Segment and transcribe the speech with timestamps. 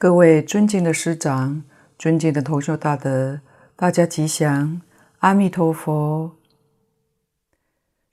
[0.00, 1.62] 各位尊敬的师长，
[1.98, 3.42] 尊敬的同修大德，
[3.76, 4.80] 大家吉祥，
[5.18, 6.38] 阿弥陀佛。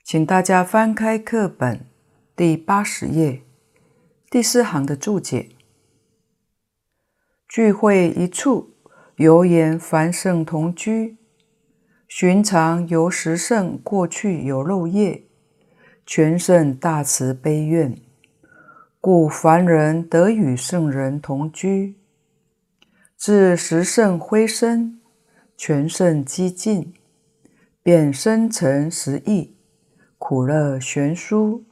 [0.04, 1.86] 请大家翻开课本
[2.36, 3.40] 第八十页
[4.28, 5.48] 第四行的注解：
[7.48, 8.74] 聚会一处，
[9.16, 11.16] 犹言凡圣同居。
[12.06, 15.24] 寻常由十圣过去有漏业，
[16.04, 17.98] 全圣大慈悲愿。
[19.00, 21.94] 故凡人得与圣人同居，
[23.16, 24.98] 至十圣辉生，
[25.56, 26.92] 全圣几尽，
[27.80, 29.54] 便生成十义，
[30.18, 31.62] 苦乐悬殊，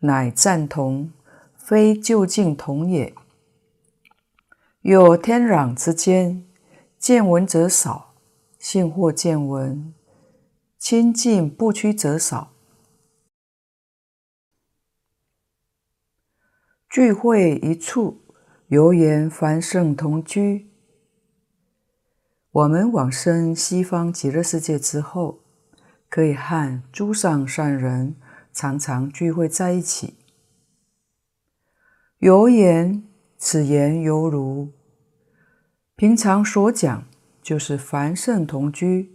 [0.00, 1.12] 乃赞同，
[1.56, 3.14] 非究竟同也。
[4.80, 6.44] 有天壤之间，
[6.98, 8.14] 见闻者少，
[8.58, 9.94] 信或见闻，
[10.80, 12.55] 亲近不趋者少。
[16.96, 18.22] 聚会一处，
[18.68, 20.70] 犹言凡圣同居。
[22.50, 25.40] 我们往生西方极乐世界之后，
[26.08, 28.16] 可以和诸上善人
[28.50, 30.14] 常常聚会在一起。
[32.20, 33.04] 犹言，
[33.36, 34.72] 此言犹如
[35.96, 37.04] 平常所讲，
[37.42, 39.14] 就是凡圣同居，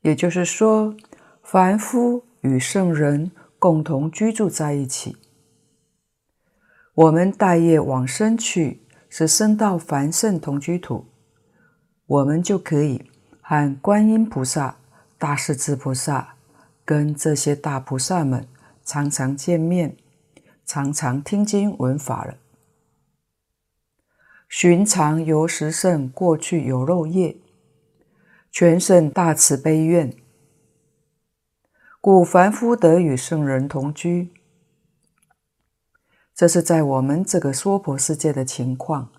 [0.00, 0.96] 也就是说，
[1.44, 5.16] 凡夫与圣人共同居住在一起。
[6.94, 11.06] 我们大业往生去，是生到凡圣同居土，
[12.04, 13.10] 我们就可以
[13.40, 14.76] 和观音菩萨、
[15.16, 16.34] 大势至菩萨
[16.84, 18.46] 跟这些大菩萨们
[18.84, 19.96] 常常见面，
[20.66, 22.34] 常常听经闻法了。
[24.46, 27.38] 寻常由十圣过去有漏业，
[28.50, 30.14] 全圣大慈悲愿，
[32.02, 34.30] 故凡夫得与圣人同居。
[36.42, 39.12] 这是在我们这个娑婆世界的情况。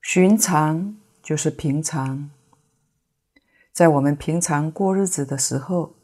[0.00, 2.28] 寻常就是平常，
[3.72, 5.94] 在我们平常过日子的时候，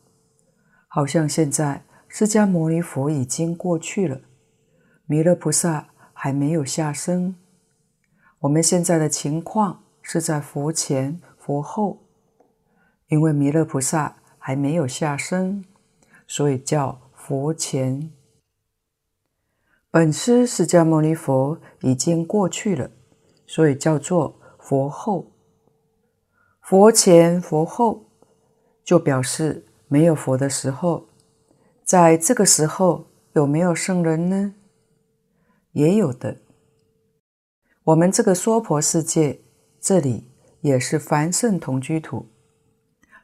[0.87, 4.21] 好像现在释迦牟尼佛已经过去了，
[5.07, 7.35] 弥勒菩萨还没有下生。
[8.39, 12.07] 我们现在的情况是在佛前佛后，
[13.09, 15.65] 因为弥勒菩萨还没有下生，
[16.29, 18.13] 所以叫佛前。
[19.91, 22.91] 本师释迦牟尼佛已经过去了，
[23.47, 25.33] 所以叫做佛后。
[26.61, 28.05] 佛前佛后，
[28.85, 31.07] 就表示没有佛的时候，
[31.85, 34.53] 在这个时候有没有圣人呢？
[35.73, 36.37] 也有的。
[37.85, 39.41] 我们这个娑婆世界，
[39.81, 40.31] 这里
[40.61, 42.27] 也是凡圣同居土，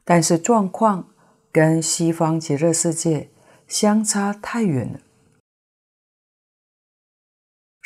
[0.02, 1.10] 但是状况
[1.52, 3.28] 跟西方极乐世界
[3.66, 5.00] 相差太远了。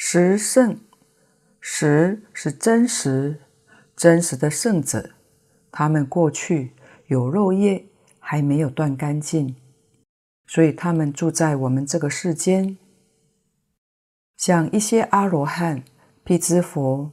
[0.00, 0.78] 十圣，
[1.60, 3.40] 十是真实、
[3.96, 5.10] 真实的圣者，
[5.72, 6.72] 他们过去
[7.08, 7.84] 有肉业
[8.20, 9.56] 还没有断干净，
[10.46, 12.78] 所以他们住在我们这个世间。
[14.36, 15.82] 像一些阿罗汉、
[16.22, 17.10] 辟支佛，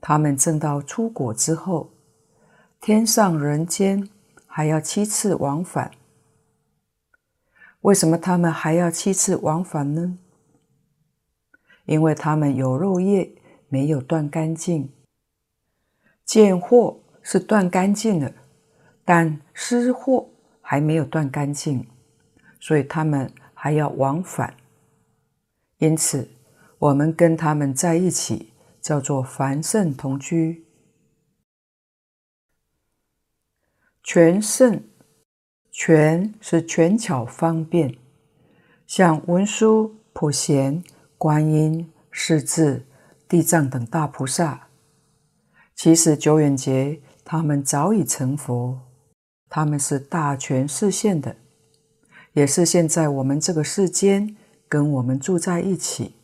[0.00, 1.90] 他们证到初果之后，
[2.80, 4.08] 天上人间
[4.46, 5.90] 还要七次往返。
[7.80, 10.16] 为什么他们还要七次往返呢？
[11.90, 13.28] 因为他们有肉业
[13.68, 14.92] 没有断干净，
[16.24, 18.32] 见货是断干净了，
[19.04, 20.28] 但思惑
[20.60, 21.84] 还没有断干净，
[22.60, 24.54] 所以他们还要往返。
[25.78, 26.30] 因此，
[26.78, 30.64] 我们跟他们在一起叫做凡圣同居。
[34.04, 34.80] 全圣，
[35.72, 37.96] 全是全巧方便，
[38.86, 40.84] 像文殊、普贤。
[41.20, 42.86] 观音、势至、
[43.28, 44.68] 地藏等大菩萨，
[45.74, 48.80] 其实久远劫他们早已成佛，
[49.50, 51.36] 他们是大权示现的，
[52.32, 54.34] 也是现在我们这个世间
[54.66, 56.14] 跟我们住在一起。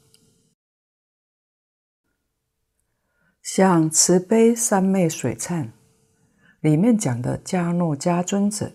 [3.43, 5.73] 像慈悲三昧水忏
[6.61, 8.73] 里面讲的迦诺迦尊者，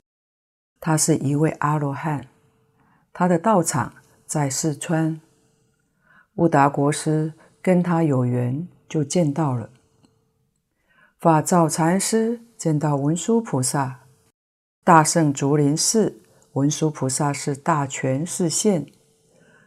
[0.79, 2.27] 他是一位阿罗汉，
[3.11, 3.95] 他的道场
[4.27, 5.19] 在四川。
[6.35, 9.69] 乌达国师跟他有缘，就见到了。
[11.19, 14.05] 法照禅师见到文殊菩萨，
[14.83, 16.21] 大圣竹林寺
[16.53, 18.87] 文殊菩萨是大权示现，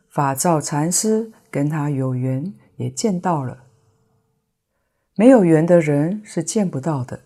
[0.08, 3.64] 法照禅师跟他有缘，也见到了。
[5.14, 7.20] 没有缘的人是见不到的。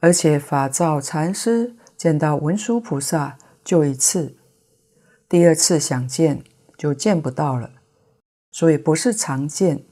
[0.00, 4.35] 而且法照禅师见到文殊菩萨就一次。
[5.28, 6.44] 第二次想见
[6.78, 7.72] 就见不到了，
[8.52, 9.84] 所以不是常见，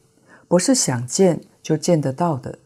[0.46, 2.60] 不是想见就见得到的。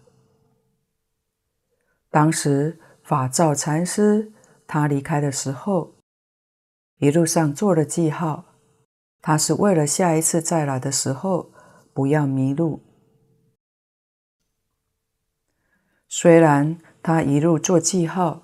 [2.10, 4.32] 当时法照禅师
[4.66, 5.94] 他离开的时候，
[6.98, 8.56] 一路上做了记号，
[9.22, 11.50] 他是为了下一次再来的时候
[11.94, 12.82] 不要迷路。
[16.06, 18.42] 虽然他一路做记号，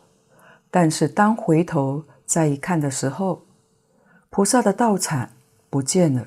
[0.71, 3.47] 但是当回头再一看的时候，
[4.35, 5.31] 菩萨的道场
[5.71, 6.27] 不见了，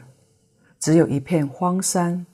[0.80, 2.26] 只有一片荒山。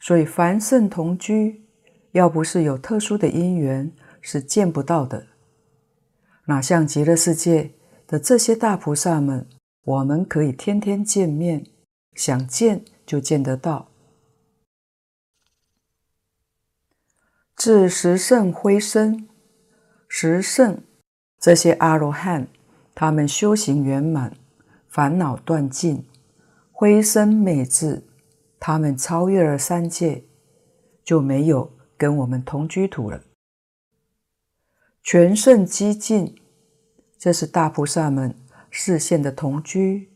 [0.00, 1.62] 所以凡圣同居，
[2.10, 5.28] 要不是有特殊的因缘，是见不到的。
[6.46, 7.70] 哪像极乐世界
[8.08, 9.46] 的这些大菩萨们，
[9.84, 11.64] 我们可以天天见面，
[12.14, 13.86] 想见就见得到。
[17.54, 19.28] 至十圣辉升，
[20.08, 20.82] 十圣
[21.38, 22.48] 这些阿罗汉，
[22.96, 24.36] 他们修行圆满，
[24.92, 26.06] 烦恼断尽，
[26.70, 28.04] 辉升灭至，
[28.60, 30.24] 他们超越了三界，
[31.02, 33.24] 就没有跟我们同居土了。
[35.02, 36.36] 全圣寂静，
[37.16, 38.36] 这是大菩萨们
[38.68, 40.10] 示现的同居，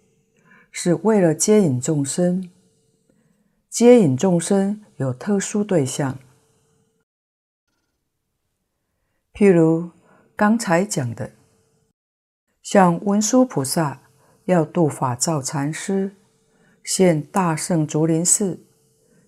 [0.70, 2.50] 是为了接引众生。
[3.70, 6.18] 接引众生有特殊对象。
[9.32, 9.90] 譬如
[10.36, 11.32] 刚才讲的，
[12.62, 14.02] 像文殊菩萨
[14.46, 16.16] 要度法照禅师，
[16.82, 18.64] 现大圣竹林寺，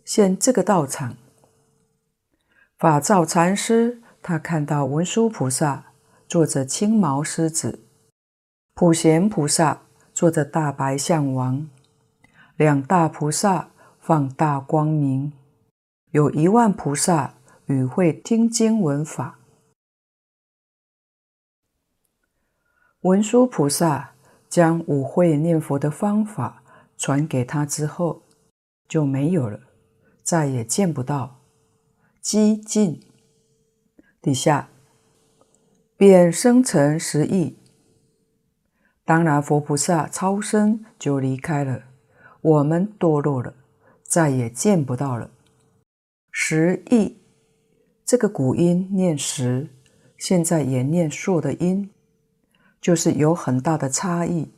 [0.04, 1.16] 现这个道场。
[2.78, 5.92] 法照禅师他看到文殊菩萨
[6.28, 7.84] 坐着青毛狮子，
[8.75, 9.82] 普贤菩萨
[10.14, 11.68] 坐着大白象王，
[12.56, 13.70] 两大菩萨
[14.00, 15.32] 放大光明，
[16.12, 17.34] 有一万菩萨
[17.66, 19.40] 与会听经闻法。
[23.00, 24.12] 文殊菩萨
[24.49, 26.62] 将五会念佛的方法
[26.97, 28.23] 传给他之后，
[28.88, 29.61] 就没有了，
[30.23, 31.40] 再也见不到。
[32.21, 33.00] 激进
[34.21, 34.69] 底下
[35.97, 37.57] 便生成十亿。
[39.05, 41.85] 当然，佛菩萨超生就离开了，
[42.43, 43.55] 我们堕落了，
[44.02, 45.31] 再也见不到了。
[46.31, 47.17] 十亿
[48.05, 49.71] 这个古音念十，
[50.19, 51.90] 现在也念数的音。
[52.80, 54.50] 就是有很大的差异，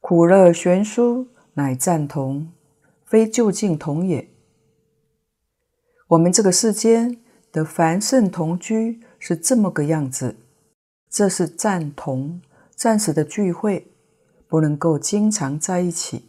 [0.00, 2.52] 苦乐悬殊乃赞同，
[3.04, 4.28] 非究竟同也。
[6.08, 7.18] 我们这个世间
[7.50, 10.36] 的凡圣同居是这么个样子，
[11.08, 12.42] 这是暂同，
[12.74, 13.86] 暂时的聚会，
[14.46, 16.28] 不能够经常在一起，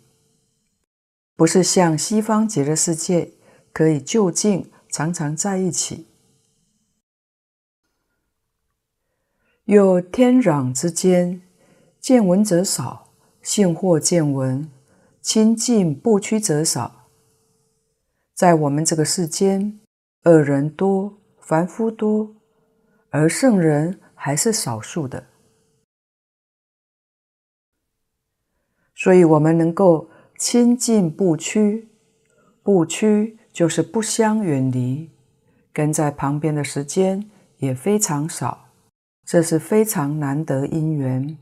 [1.35, 3.31] 不是像西方极乐世界
[3.73, 6.07] 可以就近常常在一起。
[9.65, 11.41] 又天壤之间，
[11.97, 14.69] 见闻者少，信或见闻，
[15.21, 17.07] 亲近不趋者少。
[18.33, 19.79] 在我们这个世间，
[20.25, 22.35] 恶人多，凡夫多，
[23.09, 25.27] 而圣人还是少数的。
[28.93, 31.87] 所以，我们能够亲近不趋，
[32.61, 35.09] 不趋就是不相远离，
[35.71, 37.29] 跟在旁边的时间
[37.59, 38.62] 也非常少。
[39.25, 41.37] 这是非常难得因缘，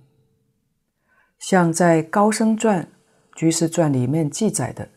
[1.39, 2.83] 像在《高僧传》
[3.35, 4.89] 《居士传》里面记载的，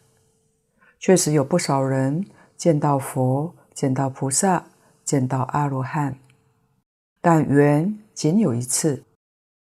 [0.99, 2.27] 确实有不少人
[2.57, 4.67] 见到佛、见到菩萨、
[5.03, 6.19] 见到阿罗汉，
[7.21, 9.03] 但缘仅有一次，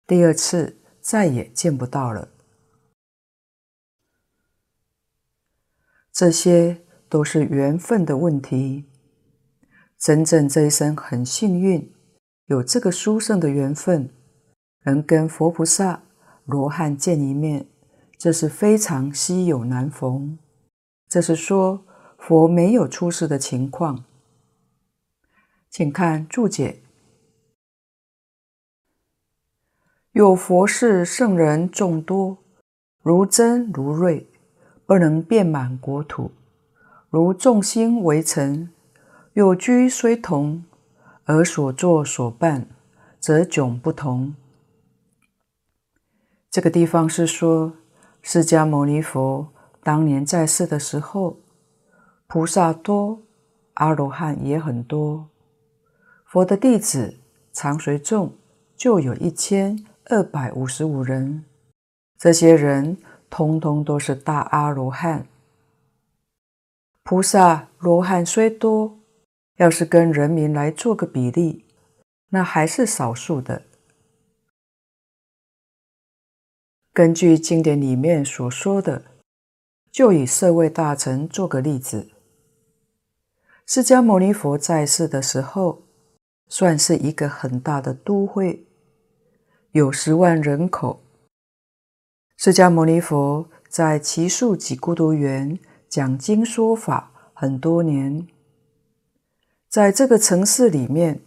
[0.06, 2.28] 第二次再也见不到了。
[6.12, 8.86] 这些都是缘分的问题，
[9.98, 11.94] 真正这一生很幸运。
[12.48, 14.10] 有这个殊胜的缘分，
[14.86, 16.02] 能跟佛菩萨、
[16.46, 17.68] 罗汉见一面，
[18.18, 20.40] 这是非常稀有难逢。
[21.10, 21.86] 这是说
[22.18, 24.06] 佛没有出世的情况。
[25.70, 26.82] 请看注解：
[30.14, 32.38] 有佛世圣人众多，
[33.04, 34.26] 如针如锐，
[34.86, 36.32] 不能遍满国土；
[37.10, 38.70] 如众星为尘，
[39.34, 40.64] 有居虽同。
[41.28, 42.66] 而所作所办，
[43.20, 44.34] 则迥不同。
[46.50, 47.74] 这个地方是说，
[48.22, 49.50] 释迦牟尼佛
[49.84, 51.38] 当年在世的时候，
[52.28, 53.20] 菩萨多，
[53.74, 55.28] 阿罗汉也很多。
[56.26, 57.20] 佛的弟子
[57.52, 58.34] 常随众
[58.78, 61.44] 就有一千二百五十五人，
[62.18, 62.98] 这些人
[63.30, 65.28] 通通都是大阿罗汉。
[67.04, 68.97] 菩萨、罗汉虽多。
[69.58, 71.66] 要是跟人民来做个比例，
[72.30, 73.64] 那还是少数的。
[76.94, 79.04] 根据经典里面所说的，
[79.92, 82.10] 就以舍卫大臣做个例子。
[83.66, 85.84] 释迦牟尼佛在世的时候，
[86.48, 88.66] 算是一个很大的都会，
[89.72, 91.04] 有十万人口。
[92.38, 95.60] 释迦牟尼佛在只树给孤独园
[95.90, 98.28] 讲经说法很多年，
[99.70, 101.20] 在这个城市里面，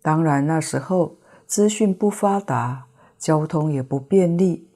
[0.00, 1.16] 当然那时候
[1.46, 2.86] 资讯不发达，
[3.18, 4.68] 交通也不便利。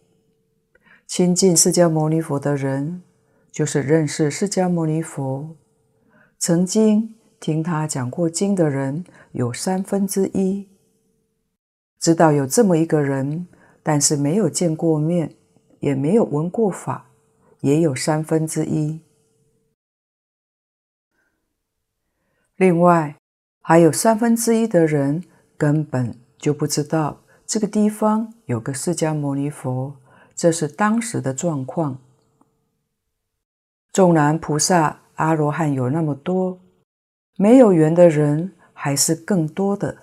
[1.07, 3.03] 亲近释迦牟尼佛的人，
[3.51, 5.57] 就是认识释迦牟尼佛，
[6.39, 10.69] 曾经听他讲过经的人有三分之一。
[11.99, 13.47] 知道有这么一个人，
[13.83, 15.35] 但是没有见过面。
[15.79, 17.11] 也没有闻过法，
[17.61, 18.99] 也有三分之一。
[22.57, 23.17] 另外，
[23.61, 25.23] 还有三分之一的人
[25.59, 29.97] 根本就不知道这个地方有个释迦牟尼佛，
[30.35, 31.99] 这是当时的状况。
[33.93, 36.59] 纵然菩萨、阿罗汉有那么多，
[37.37, 39.97] 没有缘的人还是更多的。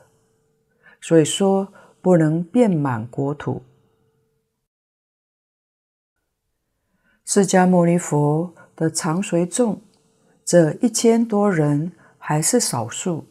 [1.01, 3.63] 所以说，不能遍满国土。
[7.25, 9.81] 释迦牟尼佛的常随众，
[10.45, 11.91] 这一千多人
[12.25, 13.25] 还是少数，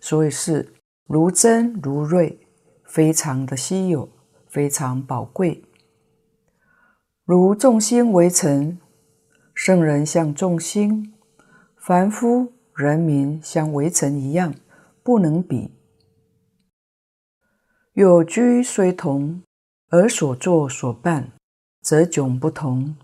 [0.00, 0.72] 所以是
[1.08, 2.38] 如珍如瑞，
[2.84, 4.08] 非常的稀有，
[4.46, 5.64] 非常宝贵。
[7.24, 8.78] 如众星围城，
[9.52, 11.12] 圣人像众星，
[11.76, 14.54] 凡夫人民像围城一样，
[15.02, 15.74] 不能比。
[17.94, 19.42] 有居虽同，
[19.88, 21.32] 而所作所办，
[21.82, 22.96] 则迥不同。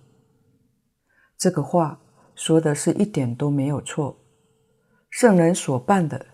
[1.36, 1.98] 这个话
[2.36, 4.21] 说的是一点都没有错。
[5.12, 6.24] 圣人所办的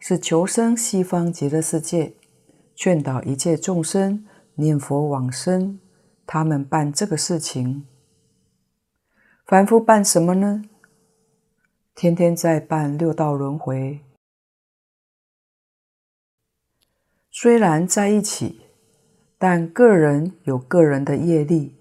[0.00, 2.12] 是求生西方极乐世界，
[2.74, 5.78] 劝导一切众生念佛往生，
[6.26, 7.86] 他们办这个事情。
[9.46, 10.64] 凡夫办什么呢？
[11.94, 14.00] 天天在办六道轮回，
[17.30, 18.62] 虽然在一起，
[19.38, 21.76] 但个人有个人的业力。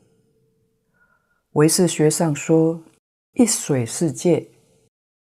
[1.54, 2.84] 唯识学上说，
[3.34, 4.52] 一水世界，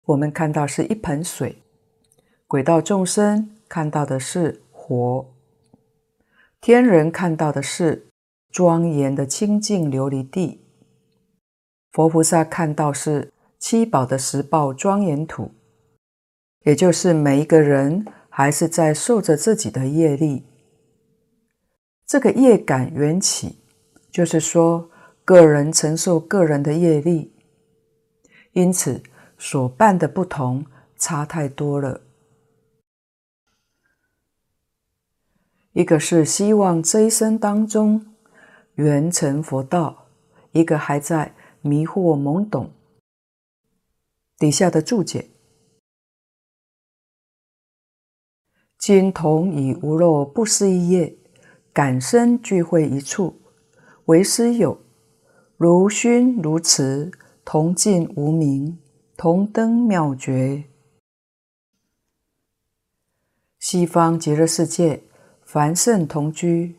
[0.07, 1.57] 我们看到是一盆水；
[2.47, 5.27] 轨道众生看到的是火；
[6.61, 8.07] 天人看到的是
[8.51, 10.61] 庄严的清净琉璃地；
[11.93, 15.51] 佛菩萨看到是七宝的十报庄严土。
[16.63, 20.45] 也就是每一个人还是在受着自己的业力，
[22.07, 23.59] 这个业感缘起，
[24.11, 24.91] 就是说。
[25.27, 27.33] 个人承受个人的业力，
[28.53, 29.03] 因此
[29.47, 30.65] 所办的不同，
[30.97, 32.01] 差太多了。
[35.73, 38.15] 一个是希望这一生当中
[38.77, 40.07] 圆成佛道，
[40.53, 42.73] 一个还在迷惑懵懂。
[44.39, 45.29] 底下的注解：
[48.79, 51.19] 今同以无漏不思一业，
[51.71, 53.43] 感生聚会一处，
[54.07, 54.81] 为师有。
[55.59, 57.13] 如熏如慈，
[57.45, 58.79] 同尽无明，
[59.17, 60.65] 同登妙觉。
[63.61, 65.05] 西方极乐世界，
[65.45, 66.77] 凡圣同居，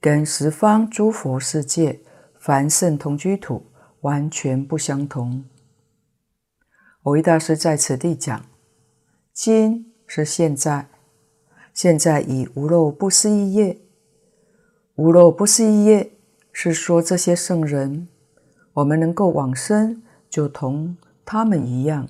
[0.00, 2.00] 跟十方诸佛世界
[2.38, 3.66] 凡圣同居土
[4.00, 5.44] 完全不相同。
[7.02, 8.46] 蕅益大师在此地讲：
[9.34, 10.88] 今是现在，
[11.74, 13.78] 现在以无漏不思议业，
[14.94, 16.12] 无漏不思议业
[16.50, 18.08] 是说这些圣人。
[18.72, 22.08] 我们能够往生，就同他们一样。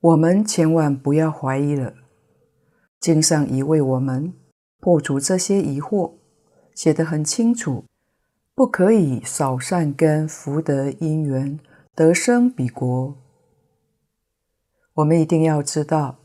[0.00, 1.94] 我们千万不要怀疑了，
[2.98, 4.34] 经上已为我们
[4.80, 6.14] 破除这些疑惑，
[6.74, 7.84] 写得很清楚，
[8.54, 11.58] 不可以少善根福德因缘
[11.94, 13.16] 得生彼国。
[14.94, 16.18] 我们一定要知道，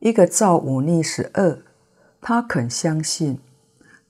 [0.00, 1.62] 一个造五逆十恶，
[2.20, 3.38] 他肯相信，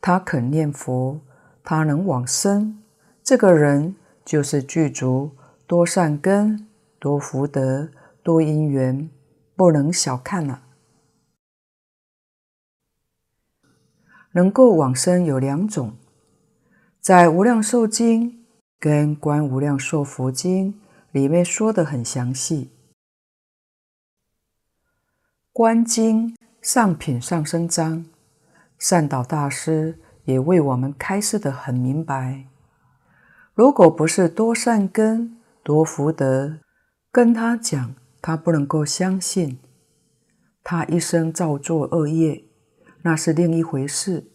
[0.01, 1.21] 他肯念佛。
[1.69, 2.81] 他能往生，
[3.27, 5.33] 这个人就是具足
[5.67, 6.69] 多善根、
[7.01, 7.91] 多福德、
[8.23, 9.11] 多因缘，
[9.57, 10.63] 不能小看了。
[14.31, 15.97] 能够往生有两种，
[17.01, 18.31] 在《无量寿经》
[18.79, 20.75] 跟《观无量寿佛经》
[21.11, 22.67] 里面说得很详细，
[25.53, 26.29] 《观经》
[26.63, 28.07] 上品上生章，
[28.79, 29.99] 善导大师。
[30.27, 32.47] 也为我们开示得很明白。
[33.57, 36.59] 如果不是多善根、多福德，
[37.11, 39.59] 跟他讲，他不能够相信。
[40.63, 42.45] 他一生造作恶业，
[43.01, 44.31] 那是另一回事。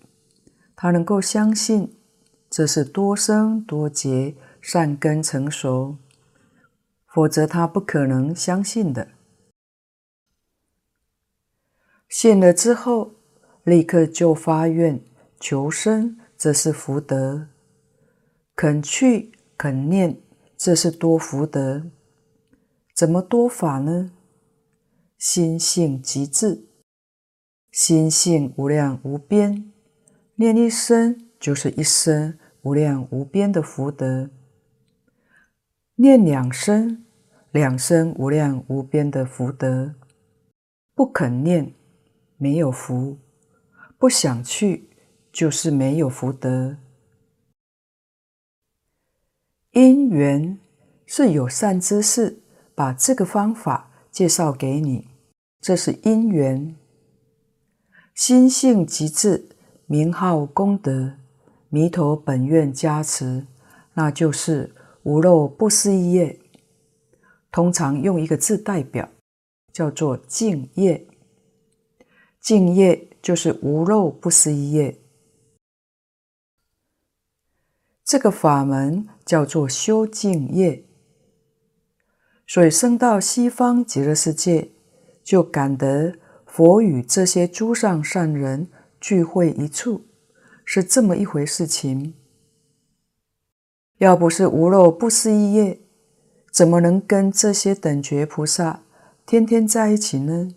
[0.75, 1.95] 他能够相信，
[2.49, 5.97] 这是多生多劫善根成熟，
[7.05, 9.09] 否则他不可能相信的。
[12.09, 13.11] 信了之后，
[13.63, 14.99] 立刻就发愿
[15.39, 17.50] 求生，这是福德；
[18.61, 20.21] 肯去肯念，
[20.55, 21.87] 这是多福德。
[22.93, 24.11] 怎么多法呢？
[25.17, 26.67] 心性极致，
[27.71, 29.71] 心性无量无边，
[30.35, 34.29] 念一生就是一生无量无边的福德；
[35.95, 37.03] 念两生，
[37.49, 39.95] 两生无量无边的福德。
[40.93, 41.73] 不肯念。
[42.37, 43.17] 没有福，
[43.97, 44.87] 不想去，
[45.31, 46.77] 就是没有福德。
[49.71, 50.59] 因缘
[51.05, 52.41] 是有善知识
[52.75, 55.07] 把这个方法介绍给你，
[55.61, 56.75] 这是因缘。
[58.13, 59.47] 心性极致，
[59.85, 61.13] 名号功德，
[61.69, 63.47] 弥陀本愿加持，
[63.93, 66.37] 那就是无漏不思议业。
[67.49, 69.09] 通常用一个字代表，
[69.71, 71.07] 叫做净业。
[72.41, 74.97] 净业就是无漏不思议业，
[78.03, 80.83] 这个法门叫做修净业。
[82.45, 84.71] 所以生到西方极乐世界，
[85.23, 86.15] 就感得
[86.45, 88.67] 佛与这些诸上善人
[88.99, 90.03] 聚会一处，
[90.65, 92.13] 是这么一回事情。
[93.99, 95.79] 要不是无漏不思议业，
[96.51, 98.83] 怎么能跟这些等觉菩萨
[99.25, 100.53] 天天在一起呢？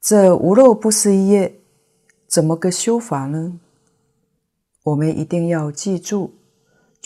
[0.00, 1.58] 这无漏不思议业
[2.28, 3.58] 怎么个修法呢？
[4.84, 6.35] 我们一定要记住，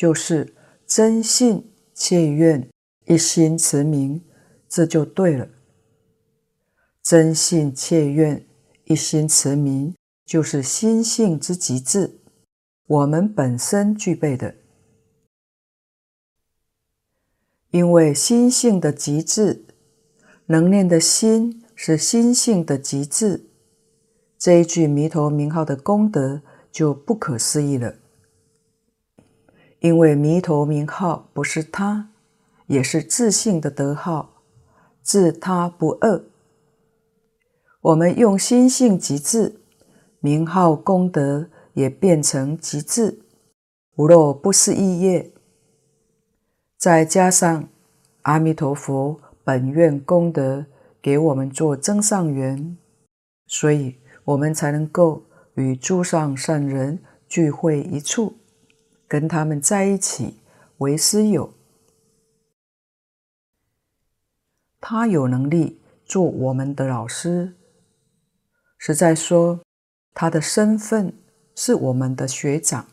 [0.00, 0.54] 就是
[0.86, 2.70] 真信切愿
[3.04, 4.24] 一心持名，
[4.66, 5.46] 这就对了。
[7.02, 8.46] 真信切愿
[8.84, 12.18] 一心持名，就是心性之极致，
[12.86, 14.54] 我们本身具备的。
[17.70, 19.66] 因为心性的极致，
[20.46, 21.62] 能念的心。
[21.74, 23.50] 是心性的极致，
[24.38, 26.40] 这一句弥陀名号的功德
[26.72, 27.99] 就不可思议了。
[29.80, 32.08] 因为弥陀名号不是他，
[32.66, 34.42] 也是自性的德号，
[35.02, 36.22] 自他不二。
[37.80, 39.60] 我们用心性极致，
[40.20, 43.18] 名号功德也变成极致，
[43.96, 45.32] 无漏不思议业，
[46.78, 47.68] 再加上
[48.22, 50.64] 阿弥陀佛本愿功德。
[51.02, 52.76] 给我们做增上缘，
[53.46, 55.22] 所以我们才能够
[55.54, 58.36] 与诸上善人聚会一处，
[59.10, 60.36] 跟他们在一起
[60.78, 61.52] 为师友。
[64.80, 67.56] 他有能力做我们的老师，
[68.78, 69.58] 实在说，
[70.14, 71.12] 他的身份
[71.56, 72.86] 是我们的学长。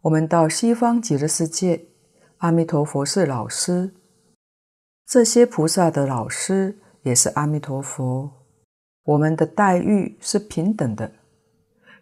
[0.00, 1.86] 我们到西方极乐世界，
[2.38, 3.92] 阿弥陀佛是老师，
[5.06, 6.80] 这些菩萨的老师。
[7.02, 8.28] 也是阿弥陀佛，
[9.04, 11.12] 我们的待遇是平等的，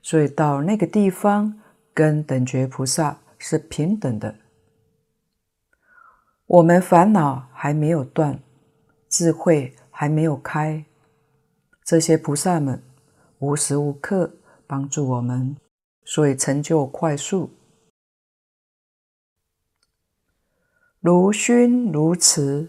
[0.00, 1.60] 所以到那个地方
[1.94, 4.35] 跟等觉菩萨是平等的。
[6.46, 8.38] 我们烦恼还没有断，
[9.09, 10.85] 智慧还没有开，
[11.85, 12.83] 这些菩萨们
[13.38, 14.35] 无时无刻
[14.66, 15.57] 帮助我们，
[16.04, 17.50] 所以成就快速。
[21.00, 22.68] 如勋如慈，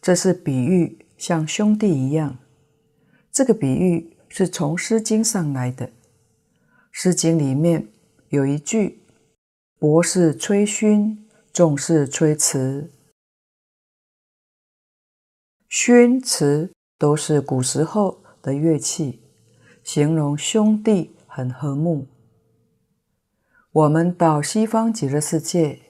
[0.00, 0.98] 这是比喻。
[1.16, 2.36] 像兄弟一样，
[3.30, 5.86] 这个比喻是从《诗经》上来的。
[6.90, 7.88] 《诗经》里面
[8.28, 9.02] 有一句
[9.78, 12.90] ：“博士吹勋，众士吹词。”
[15.68, 19.22] 勋词都是古时候的乐器，
[19.82, 22.06] 形容兄弟很和睦。
[23.72, 25.80] 我们到西方极乐世界，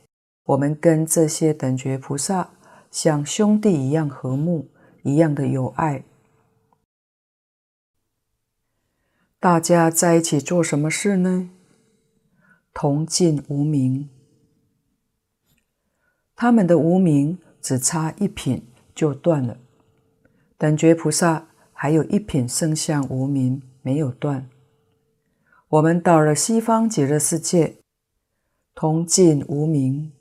[0.44, 2.54] 我们跟这些等觉菩萨
[2.90, 4.70] 像兄弟一样和睦。
[5.06, 6.02] 一样的有爱，
[9.38, 11.50] 大家在一起做什么事呢？
[12.74, 14.08] 同尽无明，
[16.34, 19.56] 他们的无明只差一品就断了。
[20.58, 24.50] 等觉菩萨还有一品圣相无明没有断。
[25.68, 27.76] 我们到了西方极乐世界，
[28.74, 30.12] 同尽无明，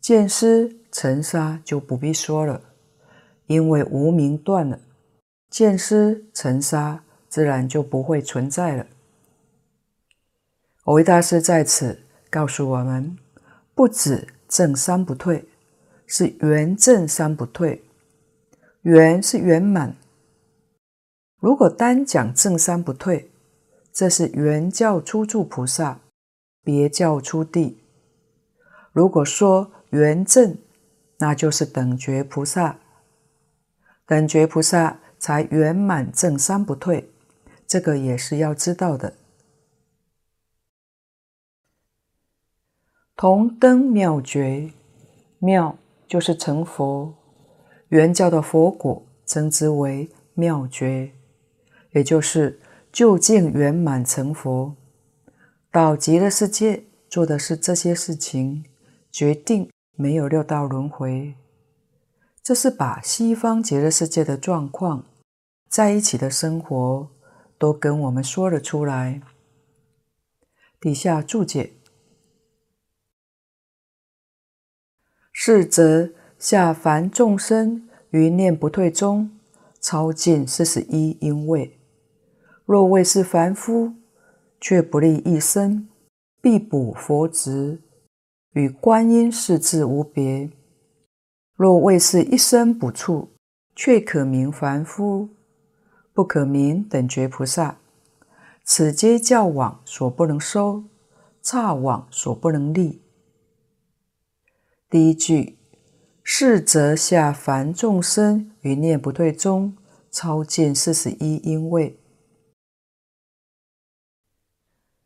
[0.00, 2.62] 见思尘沙就不必说了。
[3.46, 4.78] 因为无明断了，
[5.48, 8.86] 见思尘沙自然就不会存在了。
[10.84, 13.16] 蕅益大师在此告诉我们，
[13.74, 15.46] 不止正三不退，
[16.06, 17.84] 是圆正三不退。
[18.82, 19.94] 圆是圆满。
[21.38, 23.30] 如果单讲正三不退，
[23.92, 26.00] 这是圆教初住菩萨
[26.64, 27.78] 别教出地。
[28.92, 30.56] 如果说圆正，
[31.18, 32.78] 那就是等觉菩萨。
[34.06, 37.10] 等觉菩萨才圆满正三不退，
[37.66, 39.12] 这个也是要知道的。
[43.20, 44.72] 同登妙觉，
[45.40, 45.76] 妙
[46.08, 47.12] 就是成佛，
[47.88, 51.12] 原教的佛果称之为妙觉，
[51.90, 52.58] 也就是
[52.90, 54.74] 究竟圆满成佛。
[55.70, 58.64] 到极乐世界做的是这些事情，
[59.12, 61.34] 决定没有六道轮回。
[62.42, 65.04] 这是把西方极乐世界的状况
[65.68, 67.10] 在一起的生活
[67.58, 69.20] 都跟我们说了出来。
[70.80, 71.74] 底下注解。
[75.42, 79.30] 是则下凡众生于念不退中，
[79.80, 81.78] 超尽四十一因位。
[82.66, 83.94] 若谓是凡夫，
[84.60, 85.88] 却不立一生，
[86.42, 87.80] 必补佛职，
[88.52, 90.50] 与观音势至无别。
[91.56, 93.30] 若谓是一生补处，
[93.74, 95.30] 却可名凡夫，
[96.12, 97.78] 不可名等觉菩萨。
[98.62, 100.84] 此皆教网所不能收，
[101.40, 103.00] 刹网所不能立。
[104.90, 105.56] 第一句，
[106.24, 109.76] 是则下凡众生于念不退中，
[110.10, 111.96] 超尽四十一因位。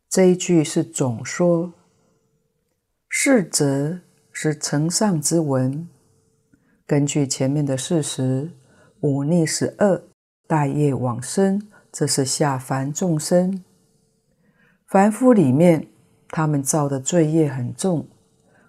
[0.09, 1.75] 这一句是总说，
[3.11, 4.01] 是则
[4.33, 5.87] 是承上之文。
[6.87, 8.53] 根据前面的事实，
[9.01, 10.05] 五逆十恶
[10.47, 13.63] 大业往生，这是下凡众生。
[14.87, 15.87] 凡夫里面，
[16.29, 18.09] 他们造的罪业很重。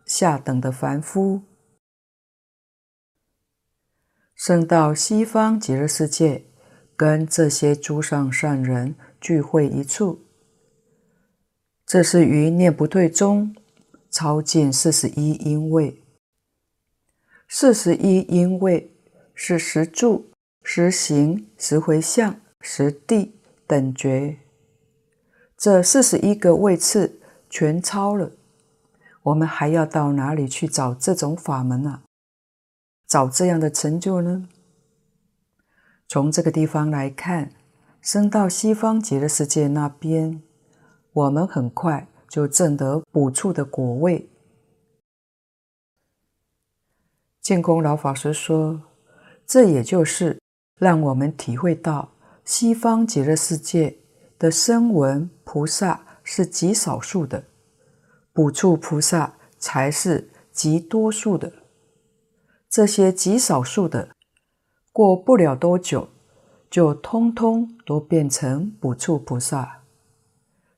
[0.05, 1.41] 下等的凡夫，
[4.35, 6.45] 生到西方极乐世界，
[6.95, 10.21] 跟这些诸上善人聚会一处，
[11.85, 13.55] 这是于念不退中
[14.11, 16.03] 超尽四十一因位。
[17.47, 18.91] 四十一因位
[19.33, 24.37] 是十住、十行、十回向、十地等觉，
[25.57, 28.31] 这四十一个位次全超了。
[29.25, 32.03] 我们还要到哪里去找这种法门呢？
[33.07, 34.47] 找这样的成就呢？
[36.07, 37.51] 从这个地方来看，
[38.01, 40.43] 升到西方极乐世界那边，
[41.11, 44.29] 我们很快就证得补处的果位。
[47.41, 48.79] 净空老法师说，
[49.47, 50.39] 这也就是
[50.77, 52.11] 让我们体会到
[52.43, 53.97] 西方极乐世界
[54.37, 57.43] 的声闻菩萨是极少数的。
[58.35, 61.53] 补处菩萨才是极多数的，
[62.69, 64.09] 这些极少数的，
[64.91, 66.09] 过不了多久，
[66.69, 69.83] 就通通都变成补处菩萨。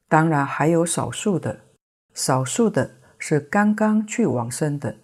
[0.07, 1.61] 当然还有少数的，
[2.13, 4.97] 少数的是刚刚去往生的。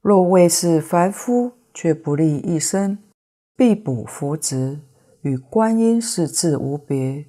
[0.00, 2.98] 若为是凡夫，却不立一生，
[3.56, 4.78] 必补福职，
[5.22, 7.26] 与观音势至无别。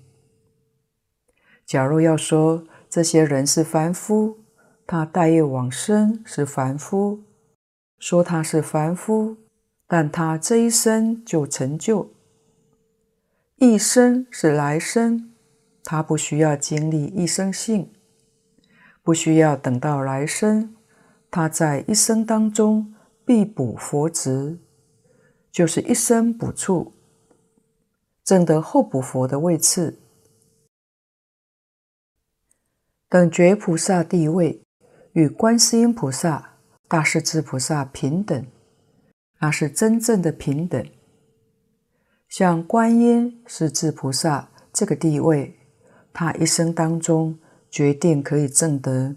[1.65, 4.39] 假如要说，这些人是凡夫，
[4.85, 7.23] 他带业往生是凡夫，
[7.97, 9.37] 说他是凡夫，
[9.87, 12.11] 但他这一生就成就。
[13.55, 15.31] 一生是来生，
[15.85, 17.89] 他不需要经历一生性，
[19.01, 20.75] 不需要等到来生，
[21.29, 24.59] 他在一生当中必补佛职，
[25.49, 26.91] 就是一生补处，
[28.25, 30.00] 证得后补佛的位次。
[33.11, 34.63] 等觉菩萨地位
[35.11, 36.53] 与观世音菩萨、
[36.87, 38.47] 大势至菩萨平等，
[39.41, 40.81] 那是真正的平等。
[42.29, 45.59] 像观音势至菩萨这个地位，
[46.13, 47.37] 他一生当中
[47.69, 49.13] 决定可以证得，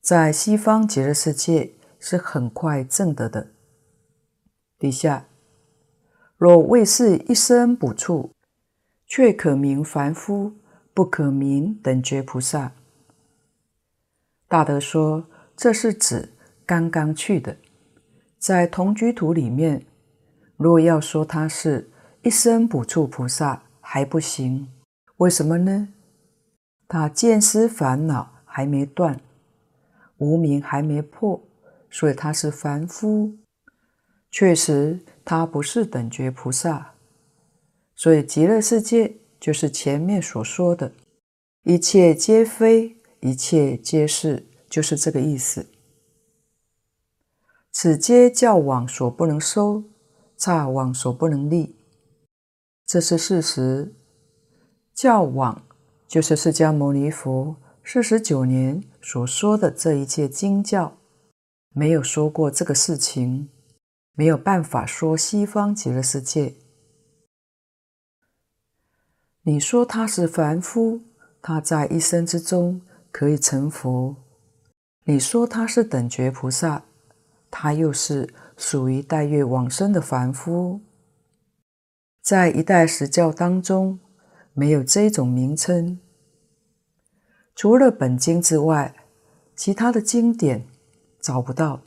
[0.00, 3.48] 在西方极乐世界是很快证得的。
[4.78, 5.26] 底下
[6.38, 8.30] 若为是一生补处，
[9.06, 10.54] 却可名凡夫。
[11.00, 12.72] 不可名等觉菩萨。
[14.46, 15.24] 大德说，
[15.56, 16.28] 这是指
[16.66, 17.56] 刚刚去的，
[18.36, 19.86] 在同居土里面。
[20.58, 24.68] 若要说他是一生补处菩萨还不行，
[25.16, 25.88] 为什么呢？
[26.86, 29.18] 他见思烦恼还没断，
[30.18, 31.42] 无明还没破，
[31.88, 33.38] 所以他是凡夫。
[34.30, 36.92] 确实，他不是等觉菩萨。
[37.94, 39.16] 所以极乐世界。
[39.40, 40.92] 就是前面所说的，
[41.64, 45.66] 一切皆非，一切皆是，就是这个意思。
[47.72, 49.84] 此皆教网所不能收，
[50.36, 51.76] 刹网所不能立，
[52.84, 53.94] 这是事实。
[54.92, 55.62] 教网
[56.06, 60.98] 就是释迦牟尼佛四十九年所说的这一切经教，
[61.72, 63.48] 没有说过这个事情，
[64.14, 66.54] 没有办法说西方极乐世界。
[69.42, 71.00] 你说他是凡夫，
[71.40, 74.16] 他在一生之中可以成佛；
[75.04, 76.84] 你说他是等觉菩萨，
[77.50, 80.82] 他又是属于待月往生的凡夫。
[82.20, 83.98] 在一代实教当中，
[84.52, 85.98] 没有这种名称。
[87.54, 88.94] 除了本经之外，
[89.56, 90.66] 其他的经典
[91.18, 91.80] 找不到，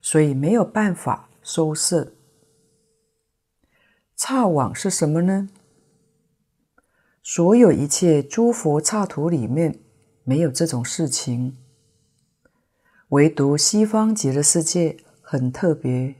[0.00, 2.12] 所以没有办法收摄。
[4.16, 5.48] 刹网是什么呢？
[7.26, 9.80] 所有一切诸佛刹土里面
[10.24, 11.56] 没有这种事情，
[13.08, 16.16] 唯独西方极乐世界很特别，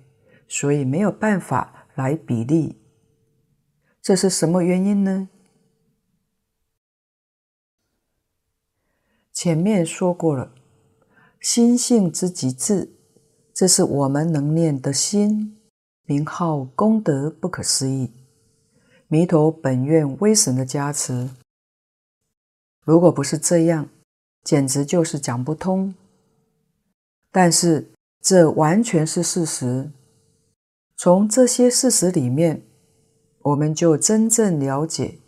[0.48, 2.80] 所以没有办法来比例。
[4.00, 5.28] 这是什么原因呢？
[9.30, 10.54] 前面说过了，
[11.38, 12.96] 心性之极致，
[13.52, 15.58] 这是我们能念的心，
[16.06, 18.10] 名号功德不可思议，
[19.08, 21.30] 弥陀本愿威神的加持。
[22.84, 23.88] 如果不是这样，
[24.42, 25.94] 简直就是讲不通。
[27.30, 27.90] 但是
[28.20, 29.90] 这完全是事实，
[30.96, 32.62] 从这些事实里面。
[33.42, 35.18] 我们就真正了解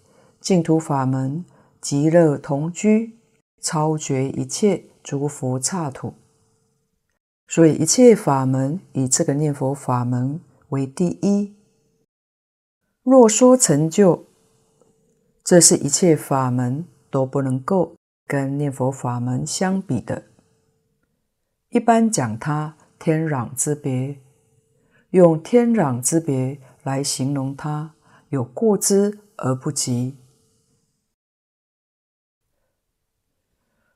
[0.40, 1.44] 净土法门，
[1.82, 3.18] 极乐同居，
[3.60, 6.14] 超绝一切诸佛刹土。
[7.46, 11.55] 所以一切法门以这个念佛法门为第一。
[13.06, 14.24] 若说成就，
[15.44, 17.94] 这是一切法门都不能够
[18.26, 20.24] 跟念佛法门相比的。
[21.68, 24.18] 一般讲它天壤之别，
[25.10, 27.94] 用天壤之别来形容它。
[28.30, 30.16] 有过之而不及。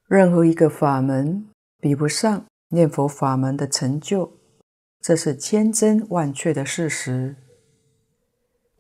[0.07, 1.49] 任何一个法门
[1.81, 4.35] 比不上念佛法门的成就，
[5.01, 7.35] 这是千真万确的事实。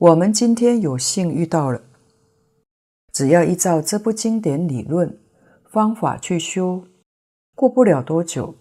[0.00, 1.82] 我们今天有幸遇到了，
[3.12, 5.18] 只要依照这部经典理论
[5.68, 6.82] 方法去修，
[7.54, 8.54] 过不了多久，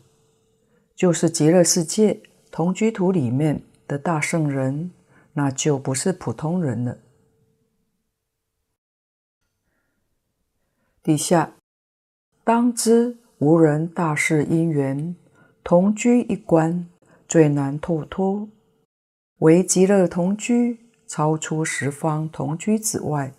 [0.96, 2.20] 就是极乐世界
[2.52, 4.92] 同居土里面的大圣人。
[5.32, 6.98] 那就不是普通人了。
[11.02, 11.54] 底下
[12.44, 15.16] 当知无人大事因缘
[15.64, 16.90] 同居一关
[17.26, 18.50] 最难脱脱，
[19.38, 20.78] 唯极乐同居
[21.10, 23.34] 超出十方同居子外。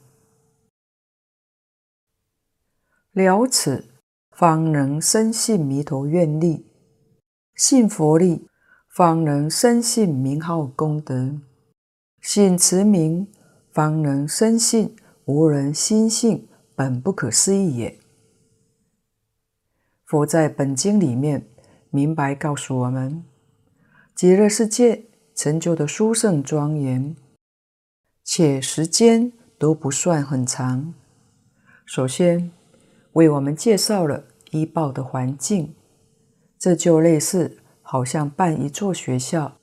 [3.13, 3.85] 了此，
[4.33, 6.67] 方能深信弥陀愿力，
[7.55, 8.49] 信佛力，
[8.89, 11.39] 方能深信名号功德。
[12.21, 13.29] 信持名，
[13.71, 17.97] 方能深信无人心性本不可思议也。
[20.05, 21.47] 佛在本经里面
[21.91, 23.25] 明白告诉我们，
[24.13, 25.05] 极乐世界
[25.37, 27.15] 成就的殊胜庄严，
[28.25, 30.95] 且时间都不算很长。
[31.85, 32.51] 首先
[33.13, 35.75] 为我们介绍了依报的环境，
[36.59, 39.57] 这就类似好像办一座学校。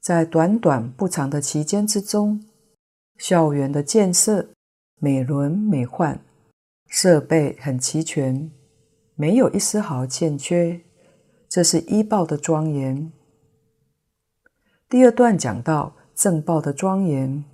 [0.00, 2.42] 在短短不长的期间之中，
[3.18, 4.48] 校园的建设
[4.98, 6.18] 美轮美奂，
[6.86, 8.50] 设备很齐全，
[9.14, 10.80] 没有一丝毫欠缺，
[11.48, 13.12] 这是依报的庄严。
[14.88, 17.44] 第二段讲到正报的庄严，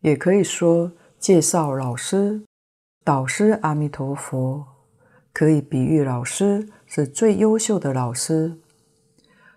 [0.00, 2.42] 也可以说介绍老师、
[3.04, 4.64] 导师阿弥陀佛，
[5.32, 8.58] 可以比喻老师是最优秀的老师。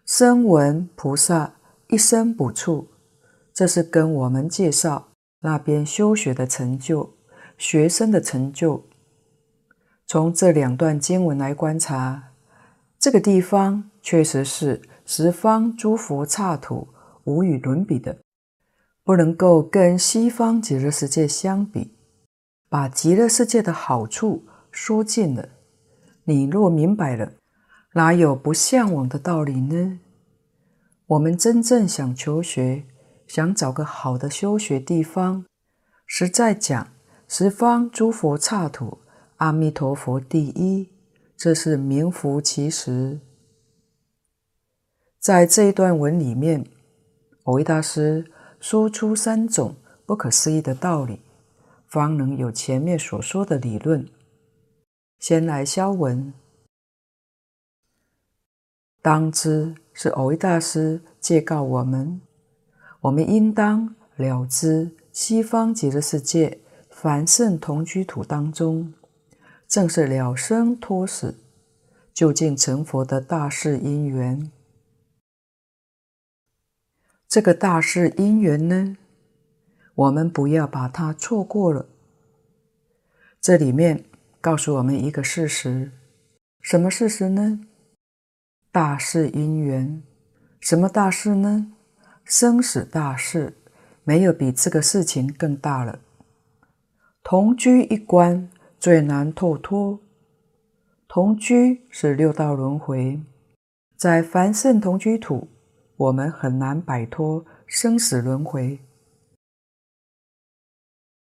[0.06, 1.56] 声闻菩萨
[1.88, 2.90] 一生补处，
[3.54, 5.08] 这是跟我们介绍
[5.40, 7.14] 那边修学的成就、
[7.58, 8.84] 学生的成就。
[10.06, 12.32] 从这两段经文来观察，
[13.00, 16.90] 这个地方确实是十方诸佛刹土
[17.24, 18.18] 无与伦比的，
[19.04, 21.96] 不能够跟西方极乐世界相比。
[22.70, 25.50] 把极乐世界的好处说尽了，
[26.24, 27.34] 你若明白了。
[27.94, 30.00] 哪有不向往的道理呢？
[31.06, 32.86] 我们真正想求学，
[33.28, 35.46] 想找个好的修学地方，
[36.08, 36.88] 实在讲，
[37.28, 38.98] 十方诸佛刹土，
[39.36, 40.90] 阿弥陀佛第一，
[41.38, 43.20] 这是名副其实。
[45.20, 46.66] 在这一段文里面，
[47.44, 48.32] 蕅益大师
[48.64, 51.20] 说出三种不可思议的道理，
[51.86, 54.08] 方能有前面所说的理论。
[55.20, 56.34] 先来消文。
[59.02, 62.22] 当知是蕅益大师借告我们，
[63.02, 68.94] 我们应当了知西方极乐世界凡圣同居土当中，
[69.68, 71.38] 正是了生脱死、
[72.14, 74.50] 究竟成佛的大事因缘。
[77.34, 78.96] 这个大事因缘呢，
[79.96, 81.88] 我们不要把它错过了。
[83.42, 84.06] 这里面
[84.40, 85.92] 告诉我们一个事实，
[86.62, 87.60] 什么事实呢？
[88.72, 90.04] 大事因缘，
[90.60, 91.74] 什么大事呢？
[92.24, 93.58] 生死大事，
[94.04, 95.98] 没有比这个事情更大了。
[97.24, 98.48] 同居一关
[98.80, 100.00] 最难脱脱，
[101.08, 103.20] 同居是六道轮回，
[103.98, 105.48] 在凡圣同居土，
[105.96, 108.80] 我们很难摆脱生死轮回。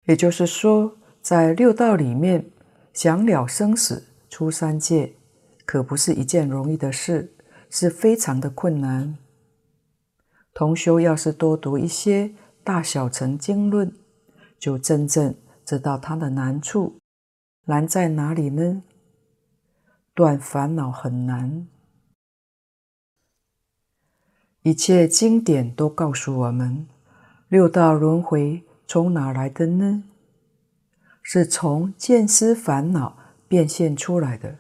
[0.06, 2.50] 也就是说，在六道里面，
[2.94, 5.14] 想了生死、出三界，
[5.66, 7.36] 可不是一件容易的事，
[7.70, 9.18] 是非常的困难。
[10.54, 13.94] 同修要是多读一些大小乘经论，
[14.58, 16.98] 就真正知道它的难处，
[17.66, 18.82] 难在哪里呢？
[20.16, 21.68] 断烦恼很难。
[24.70, 26.88] 一切经典都告诉我们，
[27.48, 30.04] 六道轮回从哪来的呢？
[31.24, 34.60] 是从见思烦恼变现出来的，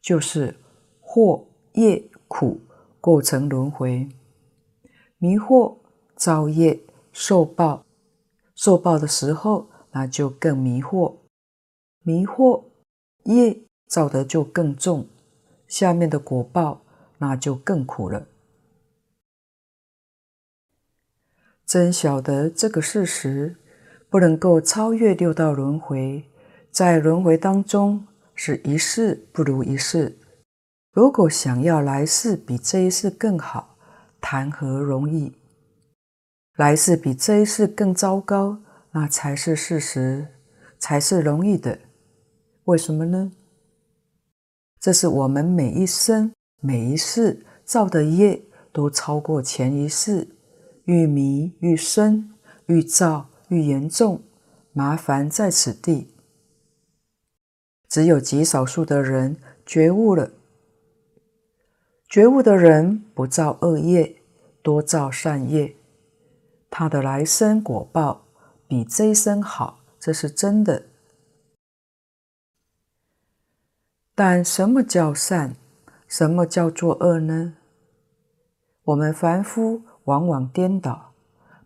[0.00, 0.54] 就是
[1.02, 1.42] 惑
[1.72, 2.60] 业苦
[3.00, 4.08] 构成轮回，
[5.18, 5.78] 迷惑
[6.14, 6.78] 造业
[7.10, 7.84] 受报，
[8.54, 11.16] 受报的时候那就更迷惑，
[12.04, 12.62] 迷惑
[13.24, 15.04] 业造得就更重，
[15.66, 16.82] 下面的果报
[17.18, 18.24] 那就更苦了。
[21.70, 23.54] 真晓得这个事实。
[24.08, 26.24] 不能够超越六道轮回，
[26.72, 28.04] 在轮回当中
[28.34, 30.18] 是一世不如一世。
[30.92, 33.76] 如果想要来世比这一世更好，
[34.20, 35.32] 谈何容易？
[36.56, 38.58] 来世比这一世更糟糕，
[38.90, 40.26] 那才是事实，
[40.80, 41.78] 才是容易的。
[42.64, 43.30] 为什么呢？
[44.80, 48.42] 这是我们每一生每一世造的业
[48.72, 50.26] 都超过前一世，
[50.90, 52.34] 愈迷愈深，
[52.66, 53.28] 愈造。
[53.50, 54.22] 愈严重，
[54.72, 56.14] 麻烦在此地。
[57.88, 60.30] 只有极少数的人觉悟了，
[62.08, 64.22] 觉悟的人不造恶业，
[64.62, 65.74] 多造善业，
[66.70, 68.24] 他的来生果报
[68.68, 70.86] 比这一生好，这是真的。
[74.14, 75.56] 但什么叫善？
[76.06, 77.54] 什么叫做恶呢？
[78.84, 81.12] 我们凡夫往往颠倒，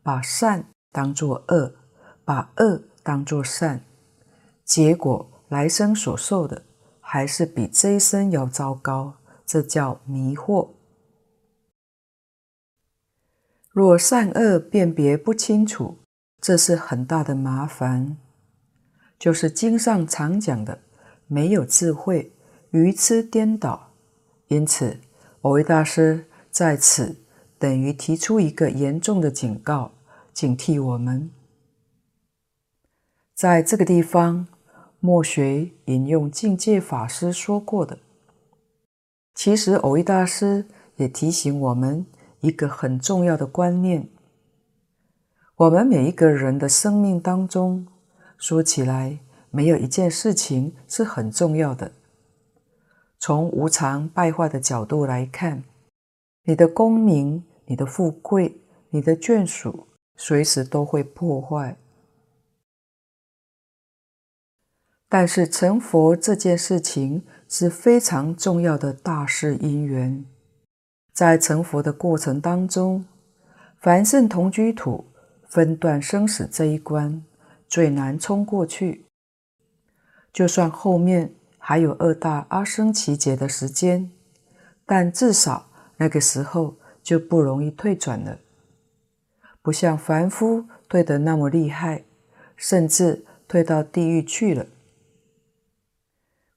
[0.03, 0.67] 把善。
[0.95, 1.75] 当作恶，
[2.25, 3.85] 把恶当作善，
[4.65, 6.63] 结果来生所受的
[7.01, 9.15] 还是比这一生要糟糕，
[9.45, 10.69] 这叫迷惑。
[13.73, 15.99] 若善恶辨别不清楚，
[16.41, 18.17] 这是很大的麻烦，
[19.19, 20.79] 就是经上常讲的
[21.27, 22.33] 没有智慧，
[22.71, 23.91] 愚痴颠倒。
[24.47, 25.01] 因此，
[25.43, 27.17] 蕅益大师在此
[27.59, 29.93] 等于提出一个严重的警告。
[30.33, 31.31] 警惕我们，
[33.35, 34.49] 在这个地方，
[34.99, 37.99] 墨学引用净界法师说过的。
[39.33, 42.05] 其实，蕅益大师也提醒我们
[42.41, 44.09] 一个很重要的观念：
[45.55, 47.87] 我们每一个人的生命当中，
[48.37, 49.21] 说起来，
[49.53, 51.93] 没有一件事情是很重要的。
[53.21, 55.63] 从无常败坏的角度来看，
[56.45, 59.89] 你的功名、你的富贵、你的眷属。
[60.17, 61.77] 随时都会破坏，
[65.09, 70.25] 但是成佛这件事情是非常重要的大事因缘。
[71.13, 73.05] 在成佛的过程当中，
[73.81, 75.05] 凡圣同居土
[75.49, 77.25] 分段生死这一关
[77.67, 79.07] 最难冲过去。
[80.33, 84.13] 就算后面还有二大阿僧只劫的时间，
[84.87, 88.39] 但至少那个时候就不容易退转了。
[89.63, 92.05] 不像凡夫退得那么厉害，
[92.57, 94.67] 甚至退到地狱去了。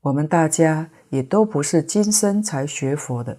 [0.01, 3.37] 我们大家也都不是今生才学佛的，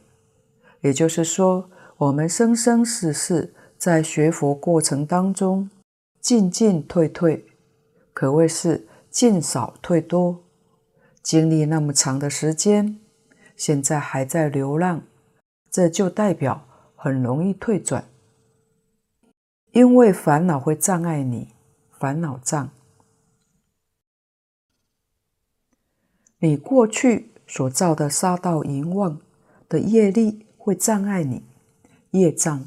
[0.80, 5.70] 也就是说，我们生生世世在学佛过程当中
[6.20, 7.46] 进进退退，
[8.12, 10.42] 可谓是进少退多。
[11.22, 12.98] 经历那么长的时间，
[13.56, 15.02] 现在还在流浪，
[15.70, 16.64] 这就代表
[16.94, 18.04] 很容易退转。
[19.72, 21.48] 因为烦恼会障碍你，
[21.90, 22.70] 烦恼障。
[26.38, 29.20] 你过去所造的杀盗淫妄
[29.68, 31.42] 的业力会障碍你，
[32.12, 32.66] 业障。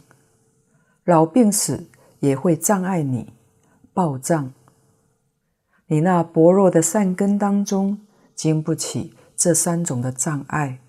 [1.05, 1.87] 老病死
[2.19, 3.31] 也会障碍你，
[3.93, 4.53] 报障。
[5.87, 7.99] 你那薄弱的善根当中，
[8.35, 10.80] 经不起这三种的障碍。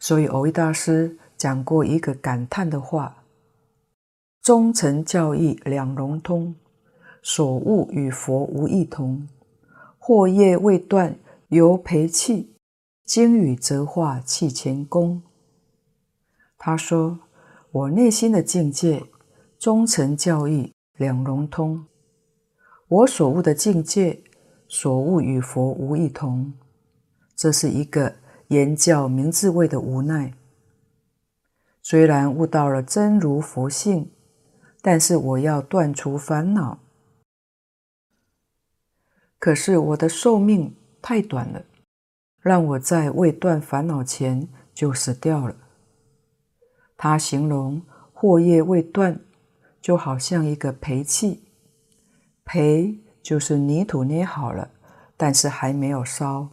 [0.00, 3.24] 所以，蕅益大师讲过一个感叹的话
[4.42, 6.54] ：“忠诚教义两融通，
[7.22, 9.26] 所悟与佛无异同。
[9.98, 11.16] 惑业未断
[11.48, 12.54] 犹培气，
[13.06, 15.22] 经语则化气前功。”
[16.58, 17.18] 他说
[17.72, 19.02] ：“我内心的境界，
[19.58, 21.86] 忠诚教义两融通。
[22.88, 24.22] 我所悟的境界，
[24.68, 26.52] 所悟与佛无异同。
[27.34, 28.16] 这是一个。”
[28.54, 30.32] 言教明智慧的无奈，
[31.82, 34.10] 虽然悟到了真如佛性，
[34.80, 36.78] 但是我要断除烦恼。
[39.38, 41.64] 可是我的寿命太短了，
[42.40, 45.56] 让我在未断烦恼前就死掉了。
[46.96, 47.82] 他形容
[48.14, 49.20] 惑业未断，
[49.82, 51.42] 就好像一个培器，
[52.44, 54.70] 培就是泥土捏好了，
[55.16, 56.48] 但是还没有烧。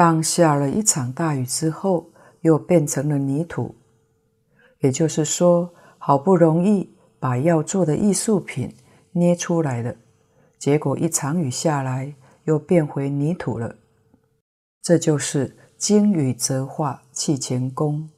[0.00, 2.08] 当下了一场大雨之后，
[2.40, 3.74] 又变成了泥土。
[4.78, 8.74] 也就是说，好不容易把要做的艺术品
[9.12, 9.94] 捏出来了，
[10.58, 13.76] 结果一场雨下来，又变回泥土了。
[14.80, 18.08] 这就是经雨则化气前功。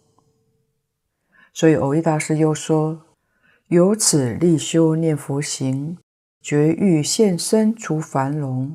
[1.53, 3.07] 所以，蕅益大师又说
[3.67, 5.99] ：“由此力修念佛行，
[6.41, 8.69] 绝欲现身除烦恼。”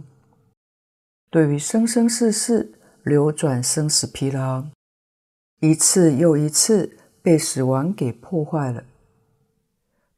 [1.32, 2.74] 对于生生世世。
[3.08, 4.66] 流转生死疲劳，
[5.62, 8.84] 一次又一次被死亡给破坏了。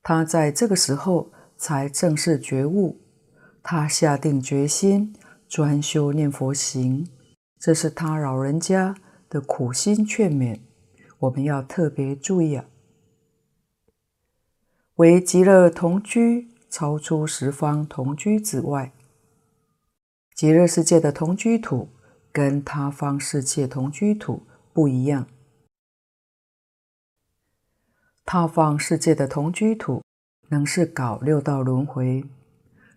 [0.02, 3.00] 他在这个时候才正式觉悟，
[3.62, 5.16] 他下定决心
[5.48, 7.08] 专修念佛行，
[7.60, 8.96] 这是他老人家
[9.30, 10.60] 的苦心劝勉，
[11.20, 12.66] 我们要特别注意啊。
[14.96, 18.92] 为极乐同居超出十方同居之外，
[20.34, 21.90] 极乐世界的同居土。
[22.40, 25.28] 跟他方世界同居土不一样，
[28.24, 30.02] 他方世界的同居土
[30.48, 32.24] 能是搞六道轮回，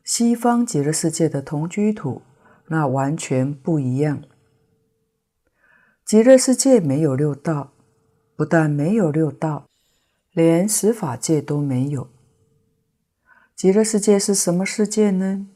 [0.05, 2.22] 西方极乐世界的同居土
[2.68, 4.22] 那完全不一样。
[6.05, 7.72] 极乐世界没有六道，
[8.36, 9.66] 不但没有六道，
[10.30, 12.09] 连十法界都没有。
[13.57, 15.49] 极乐世界是什么世界呢？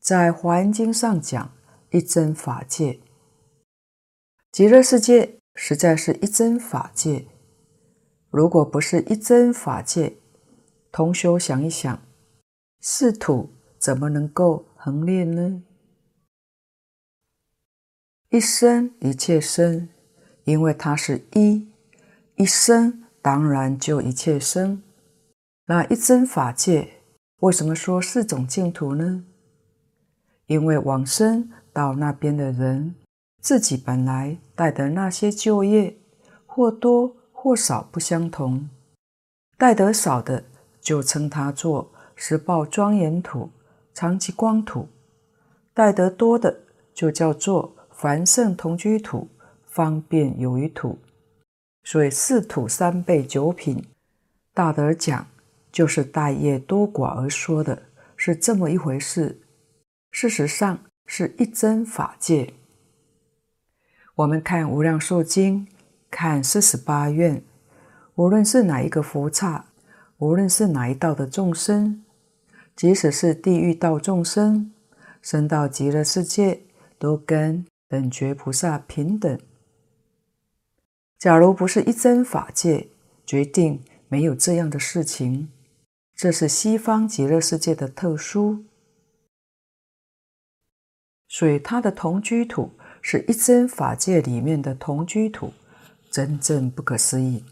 [0.00, 1.55] 在《华严经》上讲。
[1.90, 2.98] 一真法界，
[4.50, 7.26] 极乐世界实在是一真法界。
[8.28, 10.16] 如果不是一真法界，
[10.90, 12.02] 同修想一想，
[12.80, 15.62] 四土怎么能够横列呢？
[18.30, 19.88] 一生一切生，
[20.42, 21.68] 因为它是一，
[22.34, 24.82] 一生当然就一切生。
[25.66, 27.02] 那一真法界
[27.38, 29.24] 为什么说四种净土呢？
[30.46, 31.48] 因为往生。
[31.76, 32.94] 到那边的人，
[33.42, 35.94] 自己本来带的那些旧业，
[36.46, 38.66] 或多或少不相同。
[39.58, 40.42] 带得少的，
[40.80, 43.50] 就称它做十报庄严土、
[43.92, 44.88] 常寂光土；
[45.74, 46.60] 带得多的，
[46.94, 49.28] 就叫做凡圣同居土、
[49.66, 50.98] 方便有余土。
[51.84, 53.84] 所以四土三辈九品，
[54.54, 55.26] 大德讲
[55.70, 57.82] 就是带业多寡而说的，
[58.16, 59.42] 是这么一回事。
[60.10, 60.78] 事实上。
[61.06, 62.52] 是一真法界。
[64.16, 65.66] 我们看《无量寿经》，
[66.10, 67.42] 看四十八愿，
[68.16, 69.66] 无论是哪一个佛刹，
[70.18, 72.02] 无论是哪一道的众生，
[72.74, 74.72] 即使是地狱道众生，
[75.22, 76.62] 生到极乐世界，
[76.98, 79.38] 都跟等觉菩萨平等。
[81.18, 82.88] 假如不是一真法界，
[83.24, 85.48] 决定没有这样的事情。
[86.14, 88.64] 这是西方极乐世界的特殊。
[91.28, 92.70] 所以，他的同居土
[93.02, 95.52] 是一真法界里面的同居土，
[96.10, 97.44] 真正不可思议。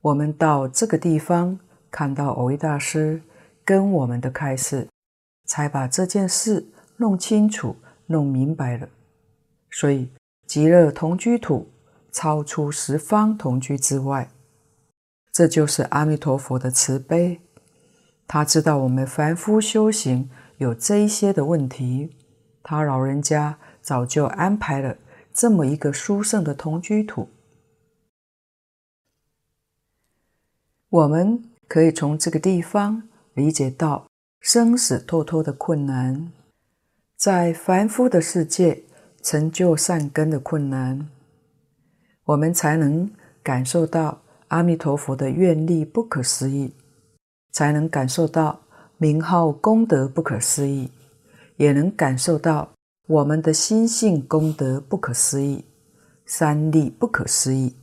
[0.00, 1.58] 我们到这个地方，
[1.90, 3.22] 看到蕅益大师
[3.64, 4.88] 跟我们的开示，
[5.46, 6.66] 才把这件事
[6.96, 7.76] 弄清楚、
[8.06, 8.88] 弄明白了。
[9.70, 10.10] 所以，
[10.46, 11.70] 极乐同居土
[12.10, 14.30] 超出十方同居之外，
[15.30, 17.40] 这就是阿弥陀佛的慈悲。
[18.26, 20.30] 他知道我们凡夫修行。
[20.62, 22.16] 有这一些的问题，
[22.62, 24.96] 他老人家早就安排了
[25.34, 27.28] 这么一个殊胜的同居土。
[30.88, 33.02] 我们可以从这个地方
[33.34, 34.06] 理解到
[34.40, 36.30] 生死脱脱的困难，
[37.16, 38.84] 在凡夫的世界
[39.20, 41.08] 成就善根的困难，
[42.24, 43.10] 我们才能
[43.42, 46.74] 感受到阿弥陀佛的愿力不可思议，
[47.50, 48.61] 才能感受到
[49.02, 50.88] 名号功德不可思议，
[51.56, 52.70] 也能感受到
[53.08, 55.64] 我们的心性功德不可思议，
[56.24, 57.74] 三力不可思议。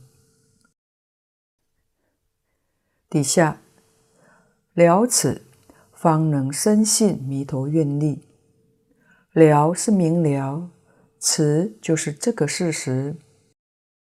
[3.10, 3.60] 底下
[4.72, 5.42] 了此，
[5.92, 8.26] 方能深信弥陀愿力。
[9.34, 10.70] 了是明了，
[11.18, 13.14] 此就是这个事实。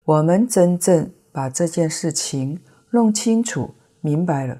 [0.03, 4.59] 我们真正把这件事情弄清楚、明白了，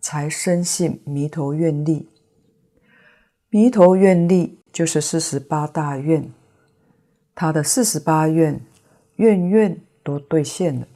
[0.00, 2.08] 才深信弥陀愿力。
[3.48, 6.30] 弥陀愿力就是四十八大愿，
[7.34, 8.60] 他的四十八愿，
[9.16, 10.86] 愿愿都兑现了。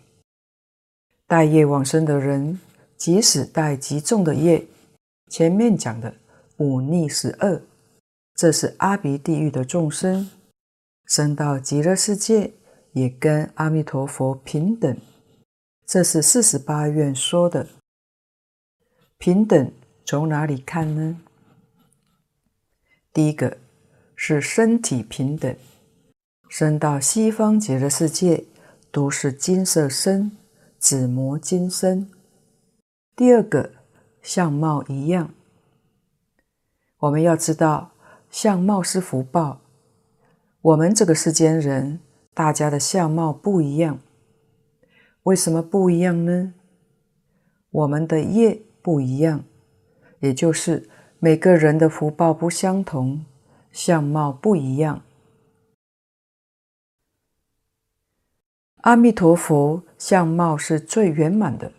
[1.27, 2.61] 带业往生的人，
[2.97, 4.65] 即使带极重的业，
[5.29, 6.15] 前面讲的
[6.59, 7.61] 五逆十恶，
[8.35, 10.31] 这是阿鼻地狱的众生，
[11.07, 12.53] 生到极乐世界，
[12.93, 14.97] 也跟阿弥陀佛平等。
[15.87, 17.67] 这是四十八愿说的。
[19.19, 19.73] 平等
[20.05, 21.21] 从哪里看呢？
[23.13, 23.57] 第一个
[24.15, 25.57] 是身体平等，
[26.49, 28.45] 生到西方极乐世界
[28.91, 30.33] 都是金色身，
[30.79, 32.11] 紫磨金身。
[33.17, 33.71] 第二个
[34.21, 35.33] 相貌一样。
[36.99, 37.93] 我们要知道，
[38.31, 39.61] 相貌是福报。
[40.61, 42.01] 我们这个世间人，
[42.35, 43.99] 大家的相貌不一样。
[45.23, 46.55] 为什么不一样呢？
[47.71, 49.43] 我们的业不一样，
[50.21, 53.25] 也就是每个人的福报不相同，
[53.73, 55.01] 相貌不一样。
[58.83, 61.73] 阿弥陀佛相貌是最圆满的，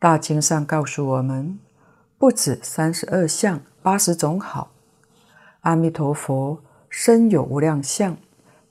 [0.00, 1.60] 大经上告诉我们，
[2.18, 4.72] 不止三十二相，八十种好。
[5.60, 8.16] 阿弥陀佛身有无量相，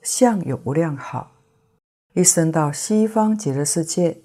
[0.02, 1.32] 相有无量好。
[2.12, 4.22] 一生到西方极乐世界，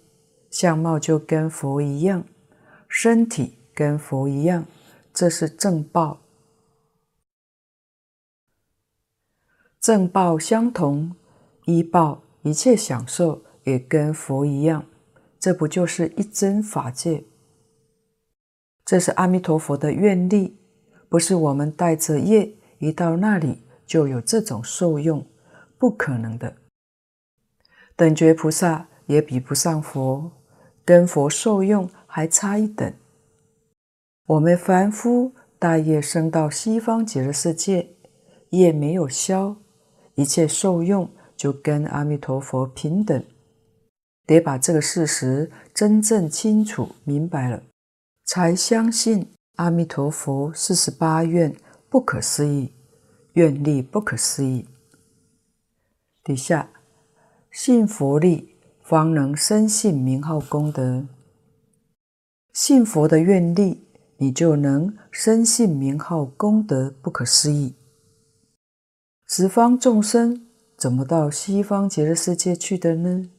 [0.51, 2.25] 相貌就跟佛一样，
[2.89, 4.65] 身体跟佛一样，
[5.13, 6.21] 这是正报。
[9.79, 11.15] 正报相同，
[11.67, 14.85] 依报一切享受也跟佛一样，
[15.39, 17.25] 这不就是一真法界？
[18.85, 20.59] 这是阿弥陀佛的愿力，
[21.09, 25.25] 不是我们带着业一到那里就有这种受用，
[25.79, 26.57] 不可能的。
[27.95, 30.33] 等觉菩萨也比不上佛，
[30.85, 32.93] 跟佛受用还差一等。
[34.27, 37.91] 我们凡夫大业生到西方极乐世界，
[38.51, 39.55] 业没有消，
[40.15, 43.23] 一切受用就跟阿弥陀佛平等。
[44.27, 47.63] 得把这个事实真正清楚明白了，
[48.25, 51.55] 才相信阿弥陀佛四十八愿
[51.89, 52.73] 不可思议，
[53.35, 54.67] 愿力不可思议。
[56.25, 56.71] 底下。
[57.51, 61.07] 信佛力，方能深信名号功德。
[62.53, 63.87] 信佛的愿力，
[64.17, 67.75] 你就能深信名号功德不可思议。
[69.27, 70.47] 十方众生
[70.77, 73.31] 怎么到西方极乐世界去的呢？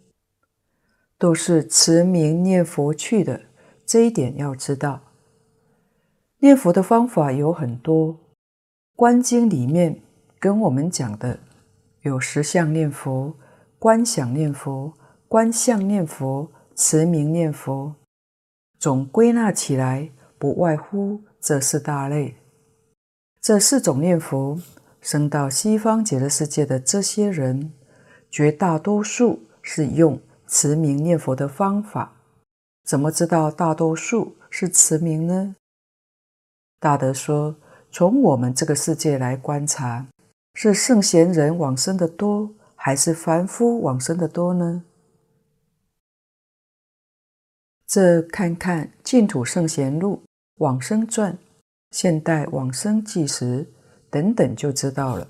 [1.18, 3.42] 都是持名念佛去的，
[3.86, 5.02] 这一点要知道。
[6.40, 8.20] 念佛的方法有很多，
[8.96, 10.02] 观经里面
[10.40, 11.40] 跟我们讲的
[12.02, 13.36] 有十相念佛。
[13.80, 14.94] 观想念佛、
[15.30, 17.96] 观相念佛、持名念佛，
[18.80, 22.38] 总归纳起来，不外乎这四大类。
[23.42, 24.58] 这四种念佛，
[25.02, 27.74] 生到西方极乐世界的这些人，
[28.32, 32.14] 绝大多数是用持名念佛的方法。
[32.86, 35.56] 怎么知道大多数是持名呢？
[36.80, 37.56] 大德说，
[37.92, 40.08] 从我们这个世界来观察，
[40.54, 42.50] 是圣贤人往生的多。
[42.82, 44.86] 还是凡夫往生的多呢？
[47.90, 50.18] 这看看《净土圣贤录》
[50.58, 51.34] 《往生传》
[51.90, 53.66] 《现代往生纪实》
[54.12, 55.28] 等等就知道了。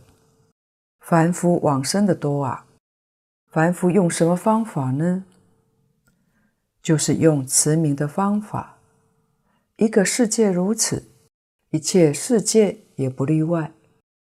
[1.00, 2.66] 凡夫往生的多啊！
[3.50, 5.24] 凡夫用什么方法呢？
[6.84, 8.80] 就是用持名的方法。
[9.78, 11.06] 一个世界如此，
[11.70, 13.72] 一切世界也不例外。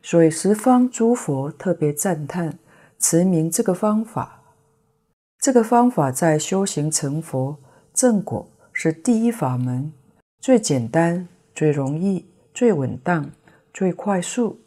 [0.03, 2.59] 所以十方诸佛特别赞叹。
[2.99, 4.43] 持名这个方法，
[5.39, 7.59] 这个方法在修行成佛
[7.97, 9.91] 正果是第一法门，
[10.39, 13.33] 最简单、最容易、最稳当、
[13.73, 14.61] 最快速，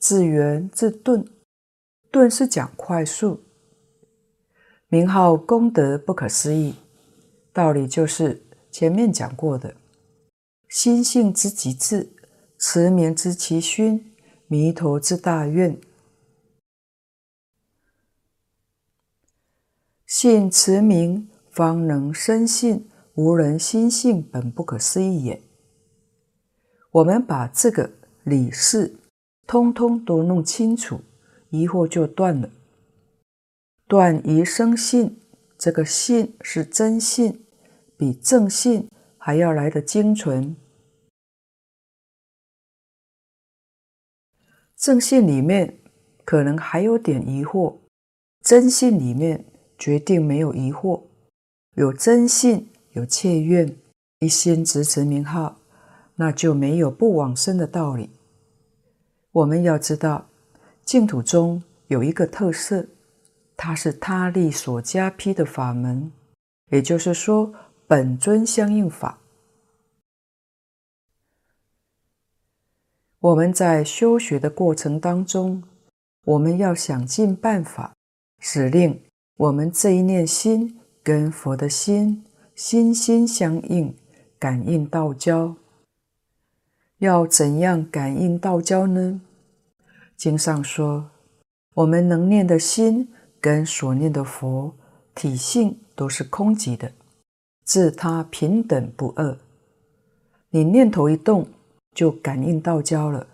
[0.00, 1.24] 自圆自顿。
[2.10, 3.40] 顿是讲快速，
[4.88, 6.74] 名号功德不可思议，
[7.52, 9.76] 道理就是前面讲过的，
[10.68, 12.10] 心性之极致，
[12.58, 14.12] 持名之其勋，
[14.48, 15.80] 弥陀之大愿。
[20.04, 25.42] 信持名，方能深信无人心性本不可思议也。
[26.90, 27.92] 我们把这个
[28.24, 28.96] 理事
[29.46, 31.02] 通通都弄清楚，
[31.50, 32.48] 疑惑就断了。
[33.86, 35.20] 断疑生信，
[35.58, 37.44] 这个信是真信，
[37.98, 38.88] 比正信
[39.18, 40.56] 还要来得精纯。
[44.74, 45.78] 正信里面
[46.24, 47.76] 可能还有点疑惑，
[48.40, 49.44] 真信里面
[49.78, 51.11] 决定没有疑惑。
[51.74, 53.76] 有真信，有切愿，
[54.18, 55.56] 一心执持名号。
[56.16, 58.10] 那就没有不往生的道理。
[59.32, 60.28] 我们要知道，
[60.84, 62.86] 净土中有一个特色，
[63.56, 66.12] 它是他力所加披的法门，
[66.70, 67.52] 也就是说，
[67.86, 69.18] 本尊相应法。
[73.18, 75.62] 我们在修学的过程当中，
[76.24, 77.94] 我们要想尽办法，
[78.38, 79.02] 使令
[79.38, 82.24] 我们这一念心跟佛的心
[82.54, 83.94] 心心相应，
[84.38, 85.56] 感应道交。
[86.98, 89.20] 要怎样感应道交呢？
[90.16, 91.10] 经上说，
[91.74, 94.72] 我们能念的心跟所念的佛
[95.14, 96.92] 体性都是空寂的，
[97.64, 99.36] 自他平等不二。
[100.50, 101.48] 你念头一动，
[101.92, 103.26] 就感应道交了。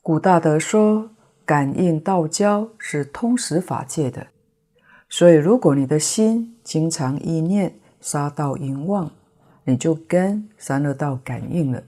[0.00, 1.10] 古大德说，
[1.44, 4.28] 感应道交是通识法界的，
[5.12, 9.10] 所以如果你的心经常意念杀盗淫妄，
[9.64, 11.84] 你就跟三恶道感应了。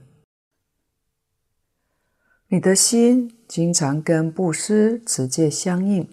[2.49, 6.07] 你的心经常跟布施持戒相应，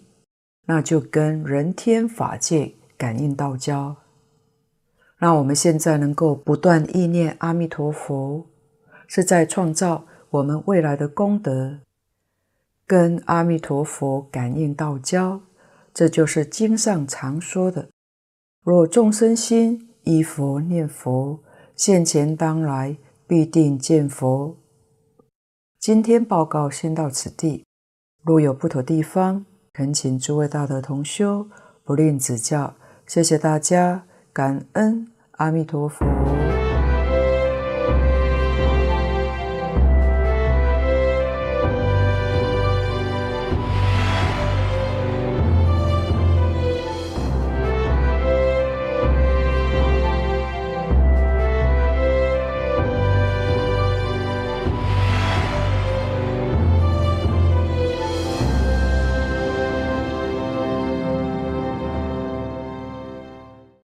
[0.65, 3.95] 那就跟人天法界感应道交。
[5.19, 8.47] 那我们现在能够不断意念阿弥陀佛，
[9.07, 11.77] 是在创造我们未来的功德，
[12.87, 15.39] 跟阿弥陀佛感应道交。
[15.93, 17.89] 这就是经上常说的：
[18.63, 21.39] 若众生心依佛念佛，
[21.75, 24.57] 现前当来必定见佛。
[25.79, 27.65] 今天报告先到此地，
[28.23, 31.47] 若有不妥地方，恳请诸位大德同修
[31.83, 32.73] 不吝指教。
[33.05, 36.42] 谢谢大家，感恩阿弥陀佛。